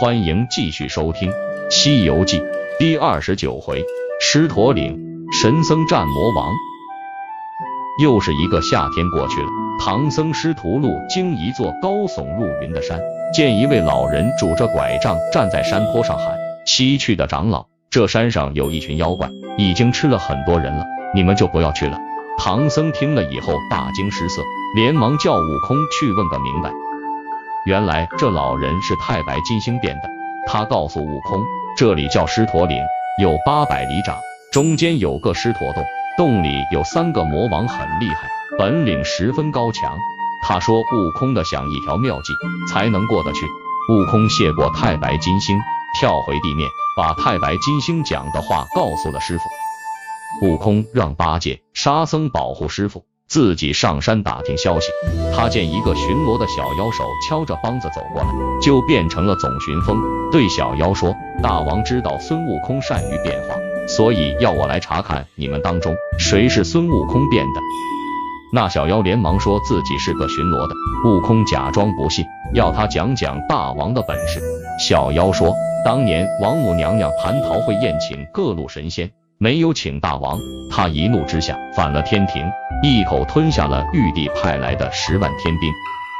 [0.00, 1.28] 欢迎继续收听
[1.68, 2.38] 《西游记》
[2.78, 3.84] 第二十九回：
[4.20, 4.96] 狮驼岭
[5.32, 6.52] 神僧战魔王。
[8.00, 9.48] 又是一个夏天过去了，
[9.80, 13.00] 唐僧师徒路经一座高耸入云的山，
[13.34, 21.98] 见一位老人拄着拐杖站在山坡上喊：“西去的长老，这山上有一群妖怪，已经吃了很多人了，你们就不要去了。”
[22.38, 24.44] 唐僧听了以后大惊失色，
[24.76, 26.72] 连忙叫悟空去问个明白。
[27.64, 30.08] 原来这老人是太白金星变的。
[30.46, 31.42] 他告诉悟空，
[31.76, 32.82] 这里叫狮驼岭，
[33.20, 34.16] 有八百里长，
[34.50, 35.84] 中间有个狮驼洞，
[36.16, 39.98] 洞里有三个魔王，很厉害，本领十分高强。
[40.46, 42.32] 他说悟空的想一条妙计，
[42.70, 43.44] 才能过得去。
[43.90, 45.58] 悟空谢过太白金星，
[46.00, 49.44] 跳回地面，把太白金星讲的话告诉了师傅。
[50.46, 53.04] 悟空让八戒、沙僧保护师傅。
[53.28, 54.90] 自己上山打听消息，
[55.36, 58.28] 他见一个巡逻的小妖手敲着梆子走过来，
[58.62, 60.00] 就变成了总巡风，
[60.32, 63.54] 对小妖说：“大王知道孙悟空善于变化，
[63.86, 67.60] 所以要我来查看你们当中谁是孙悟空变的。”
[68.50, 70.74] 那小妖连忙说自己是个巡逻的。
[71.04, 74.40] 悟空假装不信，要他讲讲大王的本事。
[74.80, 79.10] 小妖说：“当年王母娘娘蟠桃会宴请各路神仙。”
[79.40, 80.36] 没有请大王，
[80.68, 82.44] 他一怒之下反了天庭，
[82.82, 85.72] 一口吞下了玉帝派来的十万天兵。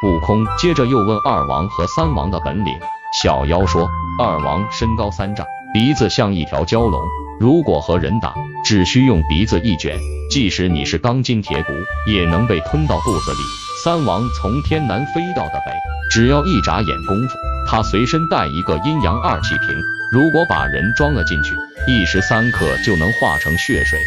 [0.04, 2.74] 悟空接着又问二王和三王的本领。
[3.22, 7.00] 小妖说，二王身高三丈，鼻子像一条蛟龙，
[7.40, 9.98] 如果和人打，只需用鼻子一卷，
[10.30, 11.72] 即使你是钢筋铁骨，
[12.06, 13.38] 也能被吞到肚子里。
[13.82, 15.72] 三王从天南飞到的北，
[16.10, 17.36] 只要一眨眼功夫，
[17.66, 19.68] 他随身带一个阴阳二气瓶，
[20.12, 21.54] 如果把人装了进去。
[21.86, 23.98] 一时三刻就能化成血水。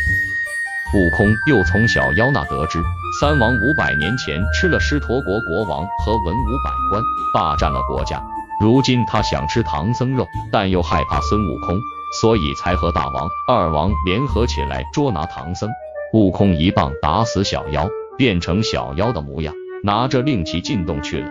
[0.94, 2.84] 悟空又从小妖那得知，
[3.17, 7.02] 三王五百年前吃了狮驼国国王和文武百官，
[7.33, 8.21] 霸占了国家。
[8.60, 11.80] 如今他想吃唐僧肉，但又害怕孙悟空，
[12.20, 15.70] 所以才和大王、二王联合起来捉拿唐僧。
[16.11, 17.87] 悟空一棒打死小妖，
[18.17, 19.54] 变成小妖的模样，
[19.86, 21.30] 拿着令旗进洞去了。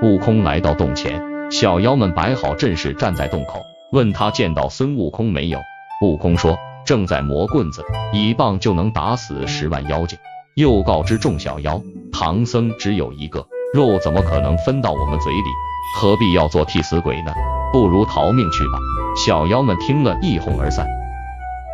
[0.00, 3.60] 悟空来到洞前，小妖们摆好阵势，站在洞口。
[3.92, 5.60] 问他见到孙悟空没有？
[6.00, 10.18] 悟空说正在磨棍子，一棒就能打死十万妖精。
[10.54, 11.80] 又告知众小妖，
[12.12, 15.48] 唐僧只有一个，肉怎么可能分到我们嘴里？
[15.98, 17.32] 何必要做替死鬼呢？
[17.72, 18.78] 不如逃命去吧。
[19.16, 20.86] 小妖们听了一哄而散。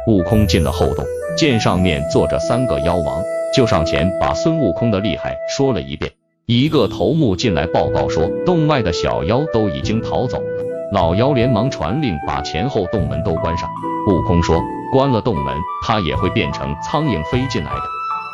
[0.06, 1.04] 悟空进了后洞，
[1.36, 3.22] 见上面坐着三个妖王，
[3.54, 6.12] 就上前把孙悟空的厉害说了一遍。
[6.46, 10.57] 一个头目进来报告说，洞外的小妖都已经逃走了。
[10.90, 13.68] 老妖连忙传令，把前后洞门都关上。
[14.08, 15.54] 悟空说：“关了洞门，
[15.84, 17.82] 他也会变成苍蝇飞进来的。”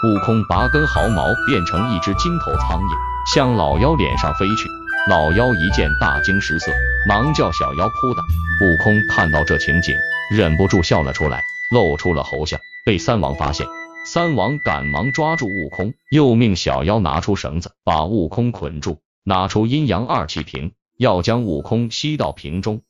[0.07, 4.69] 悟空拔根毫毛，变成一只金头苍蝇，向老妖脸上飞去。
[5.11, 6.71] 老妖一见，大惊失色，
[7.09, 8.23] 忙叫小妖扑打。
[8.65, 9.97] 悟空看到这情景，
[10.31, 11.43] 忍不住笑了出来，
[11.73, 12.61] 露出了猴相。
[12.87, 13.67] 被三王发现，
[14.07, 20.73] 三王赶忙抓住悟空，又命小妖拿出绳子，把悟空捆住，拿出阴阳二气瓶。
[20.97, 22.81] 要将悟空吸到瓶中，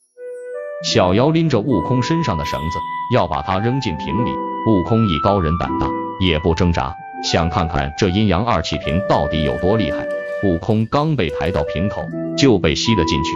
[0.84, 2.78] 小妖拎着悟空身上的绳子，
[3.14, 4.30] 要把他扔进瓶里。
[4.66, 5.88] 悟空一高人胆大，
[6.20, 10.06] 也不挣扎，想看看这阴阳二气瓶到底有多厉害。
[10.44, 12.02] 悟空刚被抬到瓶口，
[12.36, 13.30] 就被吸了进去。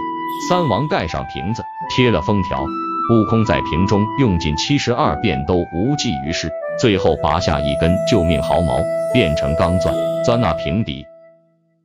[0.50, 2.62] 三王盖上瓶子，贴了封条。
[2.62, 8.78] 悟空在瓶中用尽七十二变都无济于事，最后拔下一根救命毫毛，
[9.14, 9.94] 变成钢钻，
[10.26, 11.06] 钻那瓶底。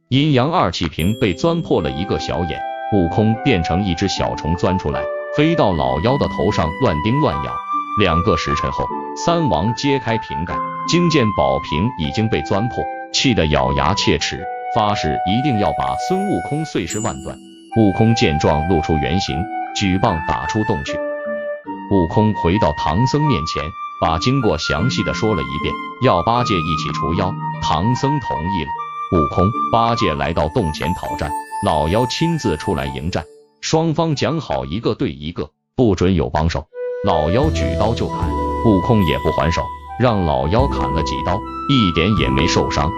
[0.09, 2.61] 阴阳二气瓶被钻破了一个小眼。
[2.93, 5.01] 悟空变成一只小虫钻出来，
[5.35, 7.51] 飞到老妖的头上乱叮乱咬。
[7.99, 10.55] 两个时辰后，三王揭开瓶盖，
[10.87, 14.45] 惊见宝瓶已经被钻破，气得咬牙切齿，
[14.75, 17.35] 发誓一定要把孙悟空碎尸万段。
[17.77, 19.43] 悟空见状，露出原形，
[19.75, 20.93] 举棒打出洞去。
[21.89, 23.63] 悟空回到唐僧面前，
[23.99, 25.73] 把经过详细的说了一遍，
[26.03, 27.33] 要八戒一起除妖。
[27.63, 28.82] 唐僧同意了。
[29.13, 31.29] 悟空、八戒来到洞前讨战。
[31.63, 33.23] 老妖亲自出来迎战，
[33.61, 36.65] 双方讲好一个对一个，不准有帮手。
[37.05, 38.27] 老妖举刀就砍，
[38.65, 39.61] 悟空也不还手，
[39.99, 41.39] 让老妖砍了几刀，
[41.69, 42.89] 一点也没受伤。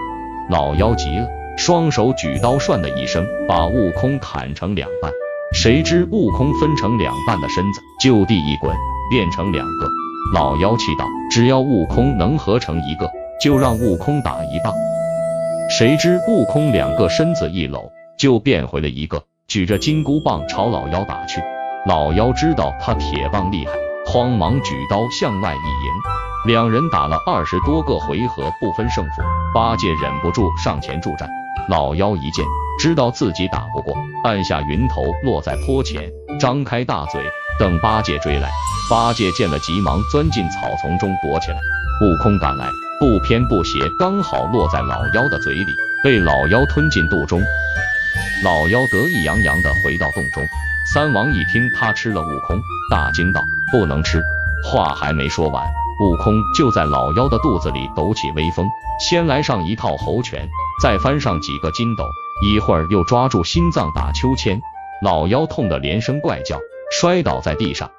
[0.48, 1.28] 老妖急了，
[1.58, 5.12] 双手举刀，涮的一声，把悟空砍成两半。
[5.52, 8.74] 谁知悟空分成两半的身子就地一滚，
[9.10, 9.86] 变成两个。
[10.32, 14.72] 老妖气道：只要悟空能合成一个，就让悟空打一棒。
[15.68, 17.90] 谁知悟空两个身子一搂。
[18.18, 21.42] 就变回了一个，举着金箍棒朝老妖打去。
[21.86, 23.72] 老妖知道他铁棒厉害，
[24.06, 26.54] 慌忙举刀向外一迎。
[26.54, 29.22] 两人打了二十多个回合，不分胜负。
[29.54, 31.28] 八戒忍不住上前助战。
[31.68, 32.42] 老妖一见，
[32.80, 36.10] 知道自己打不过，按下云头落在坡前，
[36.40, 37.20] 张开大嘴
[37.58, 38.48] 等八戒追来。
[38.88, 41.58] 八戒见了，急忙钻进草丛中躲起来。
[41.58, 42.66] 悟空赶来，
[42.98, 45.66] 不偏不斜，刚好落在老妖的嘴里，
[46.02, 47.42] 被老妖吞进肚中。
[48.42, 50.42] 老妖得意洋洋地回到洞中。
[50.94, 52.58] 三王一听他吃了悟空，
[52.90, 54.22] 大惊道：“不能吃！”
[54.64, 55.66] 话还没说完，
[56.00, 58.66] 悟空就在老妖的肚子里抖起威风，
[58.98, 60.48] 先来上一套猴拳，
[60.82, 62.04] 再翻上几个筋斗，
[62.46, 64.62] 一会儿又抓住心脏打秋千。
[65.02, 66.58] 老妖痛得连声怪叫，
[66.90, 67.90] 摔倒在地上。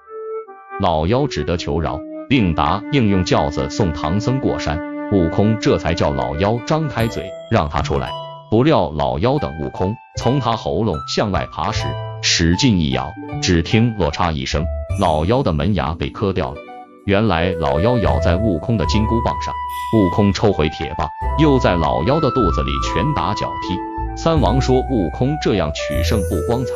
[0.79, 4.79] 老妖只得求饶，令答应用轿子送唐僧过山。
[5.11, 8.11] 悟空这才叫老妖张开嘴，让他出来。
[8.49, 11.85] 不料老妖等悟空从他喉咙向外爬时，
[12.21, 13.09] 使劲一咬，
[13.41, 14.65] 只听“落嚓”一声，
[14.99, 16.57] 老妖的门牙被磕掉了。
[17.05, 19.53] 原来老妖咬在悟空的金箍棒上，
[19.95, 21.07] 悟空抽回铁棒，
[21.39, 23.77] 又在老妖的肚子里拳打脚踢。
[24.21, 26.73] 三王说悟空这样取胜不光彩，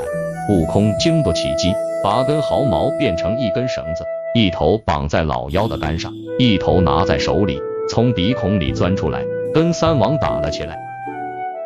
[0.49, 4.05] 悟空经不起击，拔根毫毛变成一根绳子，
[4.35, 9.21] 一头绑在老妖的杆上，一头拿在手里，从鼻孔里钻出来，
[9.53, 10.79] 跟三王打了起来。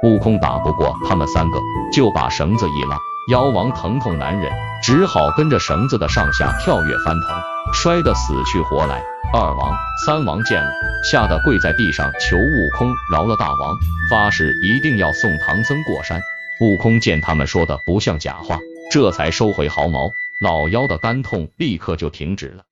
[0.01, 1.60] 悟空打不过他们三个，
[1.94, 2.98] 就把绳子一拉。
[3.30, 4.51] 妖王疼痛难忍，
[4.81, 7.30] 只好跟着绳子的上下跳跃翻腾，
[7.75, 9.04] 摔得死去活来。
[9.33, 9.72] 二王、
[10.04, 10.72] 三王见了，
[11.12, 13.75] 吓得跪在地上求悟空饶了大王，
[14.10, 16.19] 发誓一定要送唐僧过山。
[16.60, 18.57] 悟空见他们说的不像假话，
[18.92, 20.10] 这才收回毫毛，
[20.42, 22.63] 老妖的肝痛立刻就停止了。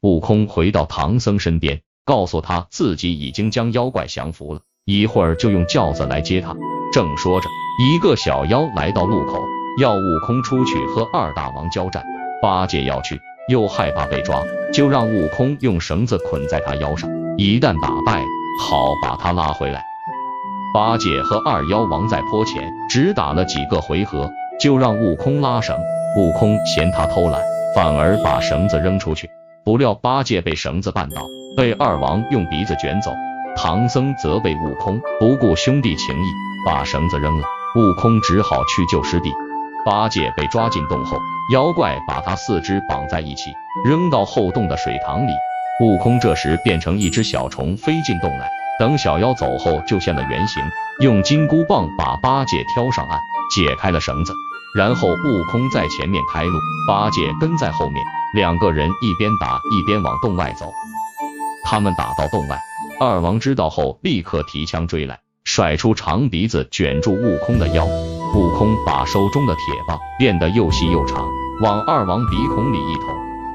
[0.00, 6.54] 悟空回到唐僧身边，告诉他自己已经将妖怪降服了，一会儿就用轿子来接他。
[6.92, 7.48] 正说着，
[7.80, 9.42] 一个小妖来到路口。
[9.80, 12.04] 要悟空出去和二大王交战，
[12.40, 14.40] 八戒要去，又害怕被抓，
[14.72, 18.22] 就让悟空用绳子捆在他腰上，一旦打败，
[18.60, 19.82] 好把他拉回来。
[20.72, 24.30] 八戒和二妖王在坡前只打了几个回合，
[24.60, 25.76] 就让悟空拉绳。
[26.16, 27.42] 悟空嫌他偷懒，
[27.74, 29.28] 反而把绳子扔出去。
[29.64, 33.14] 不料八戒被绳子绊倒，被二王用鼻子卷走。
[33.56, 36.26] 唐僧责备悟空不顾兄弟情义，
[36.66, 37.46] 把绳子扔了。
[37.76, 39.32] 悟空只好去救师弟。
[39.84, 41.18] 八戒被抓进洞后，
[41.52, 43.52] 妖怪把他四肢绑在一起，
[43.84, 45.32] 扔到后洞的水塘里。
[45.80, 48.48] 悟空这时变成一只小虫飞进洞来，
[48.78, 50.62] 等小妖走后就现了原形，
[51.00, 53.18] 用金箍棒把八戒挑上岸，
[53.54, 54.32] 解开了绳子，
[54.76, 56.58] 然后悟空在前面开路，
[56.88, 58.04] 八戒跟在后面，
[58.34, 60.72] 两个人一边打一边往洞外走。
[61.64, 62.60] 他们打到洞外，
[63.00, 65.18] 二王知道后立刻提枪追来。
[65.44, 67.84] 甩出长鼻子卷住悟空的腰，
[68.34, 71.28] 悟空把手中的铁棒变得又细又长，
[71.60, 73.08] 往二王鼻孔里一捅，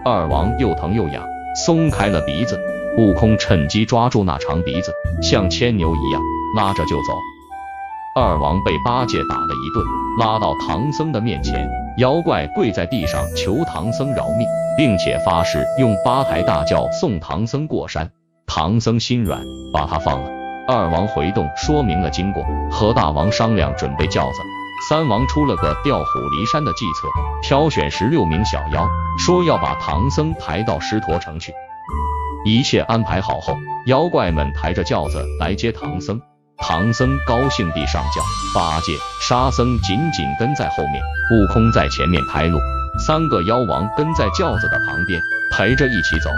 [0.06, 1.24] 二王又疼又痒，
[1.66, 2.60] 松开了鼻子。
[2.98, 6.22] 悟空趁机抓住那长鼻子，像牵牛一样
[6.56, 7.14] 拉着就走。
[8.16, 9.86] 二王被八戒打了一顿，
[10.20, 18.10] 拉到唐僧的面前，妖怪跪在地上求唐僧饶命，并且发誓用八抬大轿送唐僧过山。
[18.48, 20.30] 唐僧心软，把他放了。
[20.68, 24.38] 二王回洞说明了经过，和大王商量准备轿子。
[24.90, 27.08] 三王出了个调虎离山的计策，
[27.44, 28.90] 挑选十六名小妖，
[29.20, 31.54] 说要把唐僧抬到狮驼城去。
[32.44, 33.54] 一切安排好后，
[33.86, 36.20] 妖怪们抬着轿子来接唐僧。
[36.62, 38.22] 唐僧高兴地上轿，
[38.54, 41.02] 八戒、沙僧紧紧跟在后面，
[41.32, 42.60] 悟空在前面开路，
[43.00, 46.30] 三个妖王跟在轿子的旁边陪着一起走。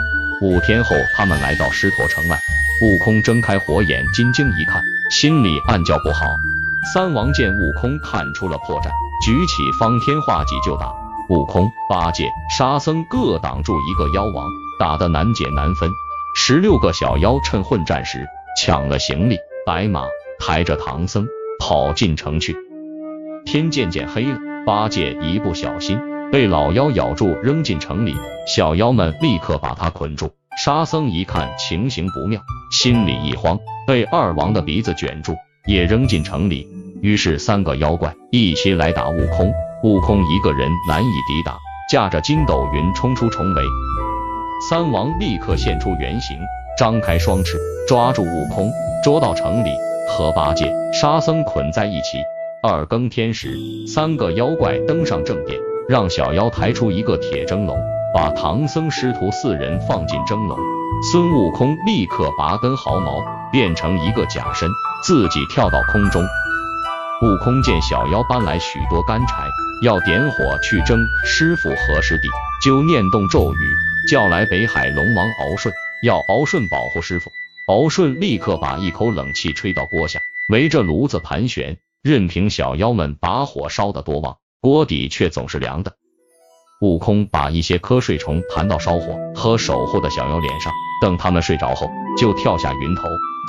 [0.41, 2.37] 五天后，他们来到狮驼城外。
[2.83, 6.25] 悟空睁开火眼金睛一看，心里暗叫不好。
[6.93, 8.89] 三王见悟空看出了破绽，
[9.25, 10.91] 举起方天画戟就打。
[11.29, 14.45] 悟空、八戒、沙僧各挡住一个妖王，
[14.79, 15.89] 打得难解难分。
[16.35, 18.25] 十六个小妖趁混战时
[18.57, 19.37] 抢了行李，
[19.71, 20.03] 白马
[20.37, 21.25] 抬着唐僧
[21.57, 22.57] 跑进城去。
[23.45, 25.97] 天渐渐黑了，八戒一不小心
[26.29, 28.13] 被老妖咬住，扔进城里。
[28.45, 30.29] 小妖们立刻把他捆住。
[30.61, 36.67] 沙僧一看情形不妙，心里一慌，被二王的鼻子卷住，也扔进城里。
[37.01, 41.55] 于是三个妖怪一起来打悟空，悟空一个人难以抵挡，
[41.89, 43.63] 驾着筋斗云冲出重围。
[44.69, 46.37] 三王立刻现出原形，
[46.81, 48.71] 张开双翅抓住悟空，
[49.03, 49.69] 捉到城里，
[50.09, 52.17] 和八戒、沙僧捆在一起。
[52.63, 57.77] 二更天时，三个妖怪登上正殿，让小妖抬出一个铁蒸笼。
[58.15, 60.57] 把唐僧师徒四人放进蒸笼，
[61.11, 64.67] 孙悟空立刻拔根毫毛，变成一个假身，
[65.03, 66.23] 自己跳到空中。
[67.21, 69.35] 悟空见小妖搬来许多干柴，
[69.83, 72.27] 要点火去蒸师傅和师弟，
[72.65, 75.71] 就念动咒语，叫来北海龙王敖顺，
[76.03, 77.31] 要敖顺保护师傅。
[77.67, 85.93] 敖顺立刻把一口冷气吹到锅下，围着炉子盘旋，任凭小妖们把火烧得多旺，锅底却总是凉的。
[86.81, 93.03] 悟空把一些瞌睡虫弹到烧火和守护的小妖脸上，等他们睡着后，就跳下云头，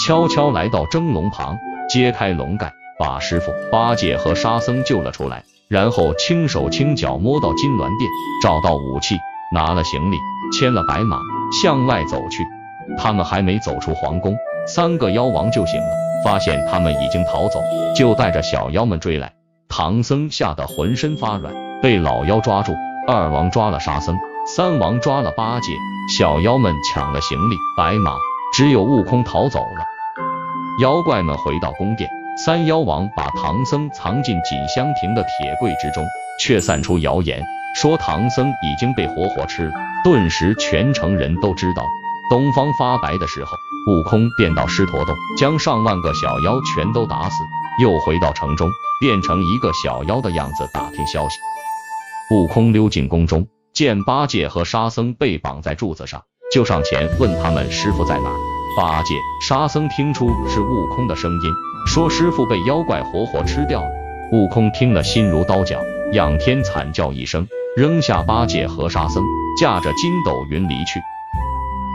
[0.05, 1.57] 悄悄来到蒸笼旁，
[1.89, 8.11] 揭开笼盖，把师傅、八戒和沙僧救了出来，然后轻手轻脚摸到金銮殿，
[8.43, 9.17] 找到武器，
[9.53, 10.17] 拿了行李，
[10.53, 11.19] 牵了白马，
[11.61, 12.45] 向外走去。
[12.99, 15.87] 他们还没走出皇宫，三个妖王就醒了，
[16.25, 17.61] 发现他们已经逃走，
[17.95, 19.33] 就带着小妖们追来。
[19.69, 22.73] 唐僧吓得浑身发软，被老妖抓住。
[23.07, 24.17] 二王抓了沙僧，
[24.47, 25.73] 三王抓了八戒，
[26.17, 28.15] 小妖们抢了行李、白马，
[28.55, 29.85] 只有悟空逃走了。
[30.81, 32.09] 妖怪们回到宫殿，
[32.45, 36.05] 三妖王把唐僧藏进锦香亭的铁柜之中，
[36.41, 37.43] 却散出谣言，
[37.75, 39.73] 说唐僧已经被活活吃了。
[40.05, 41.87] 顿时全城人都知道。
[42.31, 43.53] 东方发白的时候，
[43.89, 47.37] 悟空便到狮驼洞，将上万个小妖全都打死，
[47.83, 51.37] 又回到城中，变成一个小妖的样子打听消息。
[52.31, 58.31] 悟空溜进宫中，见八戒和沙僧被绑在柱子上，就上前问他们师傅在哪。
[58.79, 59.15] 八戒、
[59.47, 61.53] 沙僧听出是悟空的声音，
[61.87, 63.89] 说师傅被妖怪活活吃掉了。
[64.33, 65.79] 悟空听了心如刀绞，
[66.13, 69.25] 仰天惨叫一声，扔下八戒和沙僧，
[69.59, 71.01] 驾着筋斗云离去。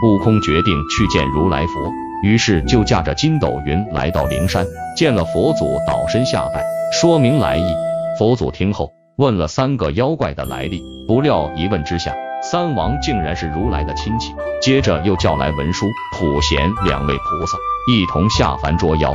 [0.02, 1.92] 悟空决定去见如来佛，
[2.22, 4.66] 于是就驾着筋斗云来到灵山，
[4.96, 7.64] 见了佛祖，倒身下拜，说明来意。
[8.18, 8.92] 佛祖听后。
[9.18, 14.32] 问了三个妖怪的来历，不料一问之下，三王竟然是如来的亲戚。
[14.62, 17.58] 接着又叫来文殊、普贤两位菩萨，
[17.90, 19.12] 一同下凡捉妖。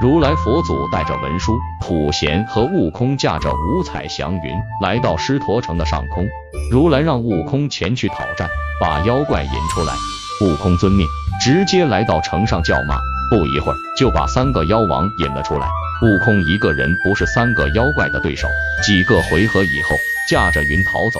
[0.00, 6.24] 如来佛祖带着文殊、普贤和悟空，驾着五彩祥云来到狮驼城的上空。
[6.70, 8.48] 如来让悟空前去讨战，
[8.80, 9.92] 把妖怪引出来。
[10.40, 11.04] 悟空遵命，
[11.40, 12.96] 直接来到城上叫骂，
[13.28, 15.66] 不一会儿就把三个妖王引了出来。
[16.00, 18.46] 悟空一个人不是三个妖怪的对手，
[18.84, 19.96] 几个回合以后，
[20.30, 21.18] 驾着云逃走，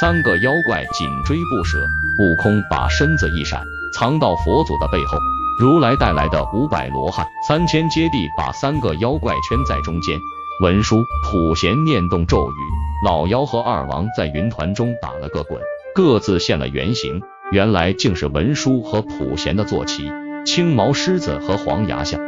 [0.00, 1.78] 三个妖怪紧追不舍。
[2.18, 3.64] 悟空把身子一闪，
[4.00, 5.18] 藏到佛祖的背后。
[5.58, 10.18] 如来带来的五百罗汉，三千揭谛，把三个妖怪圈在中间。
[10.62, 15.60] 文殊、普贤念动咒语，老妖和二王在云团中打了个滚，
[15.94, 17.20] 各自现了原形。
[17.52, 20.10] 原来竟是文殊和普贤的坐骑，
[20.46, 22.18] 青毛狮子和黄牙象。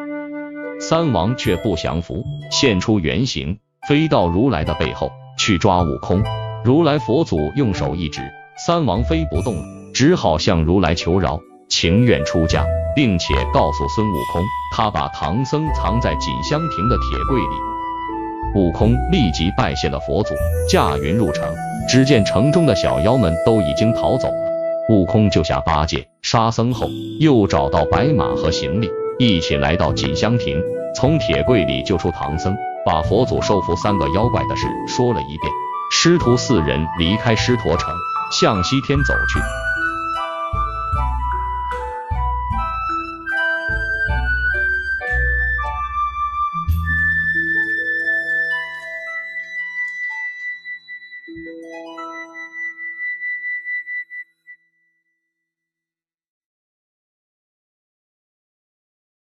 [0.79, 6.23] 三王却不降服，现出原形，飞到如来的背后去抓悟空。
[6.65, 8.21] 如来佛祖用手一指，
[8.59, 9.63] 三王飞不动了，
[9.95, 11.41] 只好向如来求饶，
[11.73, 14.43] 情愿出家，并且告诉孙悟空，
[14.77, 17.57] 他把唐僧藏在锦香亭的铁柜里。
[18.55, 20.35] 悟空立即拜谢了佛祖，
[20.69, 21.43] 驾云入城。
[21.89, 24.35] 只见城中的小妖们都已经逃走了。
[24.91, 28.91] 悟空救下八戒、沙僧后，又找到白马和行李。
[29.19, 30.61] 一起来到锦香亭，
[30.95, 35.51] 从铁柜里救出唐僧，把佛祖收服三个妖怪的事说了一遍。
[35.91, 37.89] 师徒四人离开狮驼城，
[38.39, 39.41] 向西天走去。